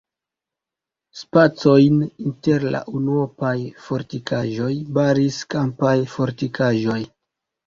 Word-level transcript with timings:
Spacojn 1.19 1.99
inter 2.07 2.65
la 2.77 2.81
unuopaj 3.01 3.53
fortikaĵoj 3.89 4.71
baris 4.97 5.39
kampaj 5.57 5.95
fortikaĵoj. 6.17 6.99